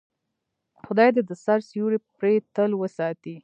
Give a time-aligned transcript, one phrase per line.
[0.83, 3.35] خدای دې د سر سیوری پرې تل وساتي.